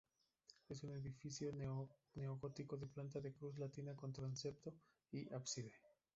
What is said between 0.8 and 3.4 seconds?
un edificio neogótico de planta de